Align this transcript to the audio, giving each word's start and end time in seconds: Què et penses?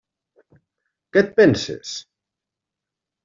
Què 1.17 1.21
et 1.25 1.29
penses? 1.41 1.93